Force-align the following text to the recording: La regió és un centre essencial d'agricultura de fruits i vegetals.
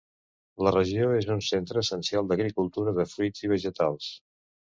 La 0.67 0.71
regió 0.75 1.09
és 1.17 1.27
un 1.33 1.43
centre 1.47 1.83
essencial 1.85 2.31
d'agricultura 2.31 2.95
de 3.01 3.07
fruits 3.13 3.47
i 3.49 3.51
vegetals. 3.55 4.09